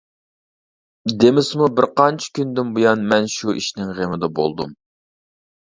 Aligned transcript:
دېمىسىمۇ 1.23 1.67
بىرقانچە 1.81 2.33
كۈندىن 2.39 2.73
بۇيان 2.79 3.07
مەن 3.13 3.31
شۇ 3.37 3.57
ئىشنىڭ 3.61 3.95
غېمىدە 4.01 4.35
بولدۇم. 4.43 4.79